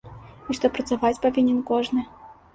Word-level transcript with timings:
І 0.51 0.55
што 0.59 0.71
працаваць 0.77 1.21
павінен 1.27 1.61
кожны. 1.71 2.09